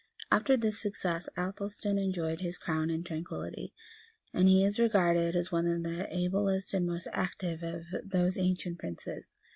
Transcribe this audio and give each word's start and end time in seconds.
After 0.31 0.57
this 0.57 0.81
success, 0.81 1.29
Athelstan 1.37 1.99
enjoyed 1.99 2.41
his 2.41 2.57
crown 2.57 2.89
in 2.89 3.03
tranquillity; 3.03 3.71
and 4.33 4.47
he 4.47 4.63
is 4.63 4.79
regarded 4.79 5.35
as 5.35 5.51
one 5.51 5.67
of 5.67 5.83
the 5.83 6.07
ablest 6.09 6.73
and 6.73 6.87
most 6.87 7.07
active 7.13 7.61
of 7.61 7.83
those 8.03 8.35
ancient 8.35 8.79
princes. 8.79 9.35